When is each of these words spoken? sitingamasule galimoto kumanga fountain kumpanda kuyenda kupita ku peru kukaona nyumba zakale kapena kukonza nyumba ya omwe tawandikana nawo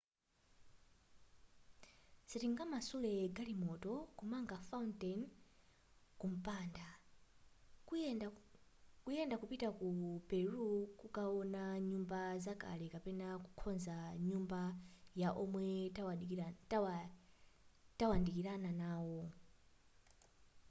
sitingamasule 2.29 3.13
galimoto 3.37 3.93
kumanga 4.17 4.57
fountain 4.69 5.19
kumpanda 6.19 6.87
kuyenda 9.05 9.35
kupita 9.41 9.67
ku 9.77 9.87
peru 10.29 10.67
kukaona 10.99 11.61
nyumba 11.89 12.21
zakale 12.45 12.85
kapena 12.93 13.27
kukonza 13.43 13.95
nyumba 14.27 14.61
ya 15.21 15.29
omwe 15.43 15.67
tawandikana 18.05 18.69
nawo 18.81 19.21